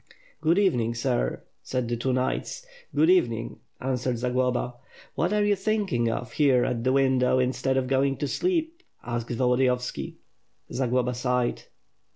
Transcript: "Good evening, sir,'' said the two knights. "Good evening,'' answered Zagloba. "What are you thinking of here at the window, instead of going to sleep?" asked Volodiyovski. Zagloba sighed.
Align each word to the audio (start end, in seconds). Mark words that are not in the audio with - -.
"Good 0.41 0.57
evening, 0.57 0.95
sir,'' 0.95 1.43
said 1.61 1.87
the 1.87 1.95
two 1.95 2.11
knights. 2.11 2.65
"Good 2.95 3.11
evening,'' 3.11 3.59
answered 3.79 4.17
Zagloba. 4.17 4.73
"What 5.13 5.31
are 5.31 5.43
you 5.45 5.55
thinking 5.55 6.09
of 6.09 6.31
here 6.31 6.65
at 6.65 6.83
the 6.83 6.91
window, 6.91 7.37
instead 7.37 7.77
of 7.77 7.85
going 7.85 8.17
to 8.17 8.27
sleep?" 8.27 8.81
asked 9.05 9.29
Volodiyovski. 9.29 10.15
Zagloba 10.73 11.13
sighed. 11.13 11.65